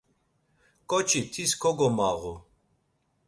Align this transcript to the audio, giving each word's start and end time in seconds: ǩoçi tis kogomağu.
ǩoçi 0.89 1.21
tis 1.31 1.51
kogomağu. 1.61 2.33